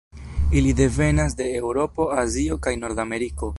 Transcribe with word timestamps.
Ili 0.61 0.71
devenas 0.79 1.37
de 1.43 1.47
Eŭropo, 1.59 2.09
Azio, 2.25 2.61
kaj 2.67 2.77
Nordameriko. 2.85 3.49